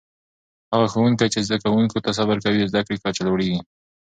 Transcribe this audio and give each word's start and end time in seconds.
هغه 0.71 0.85
ښوونکي 0.91 1.27
چې 1.33 1.39
زده 1.47 1.57
کوونکو 1.63 1.97
ته 2.05 2.09
صبر 2.17 2.37
کوي، 2.43 2.57
د 2.61 2.69
زده 2.71 2.81
کړې 2.85 2.97
کچه 3.05 3.21
لوړېږي. 3.27 3.59